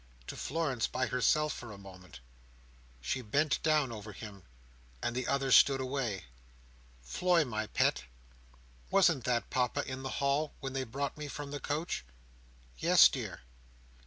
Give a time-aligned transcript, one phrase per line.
[0.25, 2.21] "To Florence by herself, for a moment!"
[3.01, 4.41] She bent down over him,
[4.99, 6.25] and the others stood away.
[7.03, 8.05] "Floy, my pet,
[8.89, 12.03] wasn't that Papa in the hall, when they brought me from the coach?"
[12.79, 13.41] "Yes, dear."